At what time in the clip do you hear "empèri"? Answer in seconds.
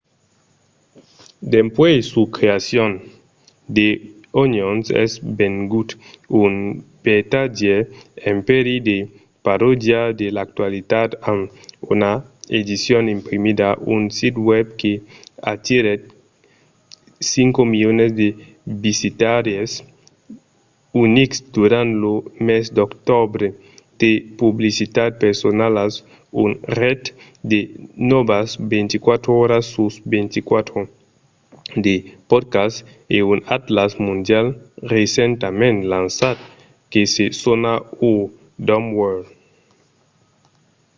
8.33-8.75